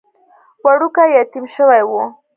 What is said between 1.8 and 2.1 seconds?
و.